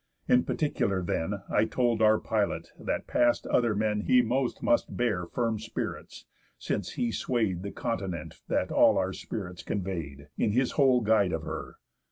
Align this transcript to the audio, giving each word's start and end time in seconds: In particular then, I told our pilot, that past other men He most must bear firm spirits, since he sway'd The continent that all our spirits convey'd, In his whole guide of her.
In 0.27 0.45
particular 0.45 1.03
then, 1.03 1.43
I 1.47 1.65
told 1.65 2.01
our 2.01 2.17
pilot, 2.17 2.71
that 2.79 3.05
past 3.05 3.45
other 3.45 3.75
men 3.75 4.01
He 4.01 4.23
most 4.23 4.63
must 4.63 4.97
bear 4.97 5.27
firm 5.27 5.59
spirits, 5.59 6.25
since 6.57 6.93
he 6.93 7.11
sway'd 7.11 7.61
The 7.61 7.71
continent 7.71 8.41
that 8.47 8.71
all 8.71 8.97
our 8.97 9.13
spirits 9.13 9.61
convey'd, 9.61 10.29
In 10.39 10.53
his 10.53 10.71
whole 10.71 11.01
guide 11.01 11.33
of 11.33 11.43
her. 11.43 11.75